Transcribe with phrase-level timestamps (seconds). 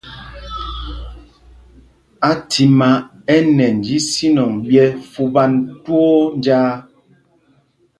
[2.29, 2.89] Athimá
[3.33, 5.51] ɛ nɛnj isínɔŋ ɓyɛ́ fupan
[5.83, 6.71] twóó njāā.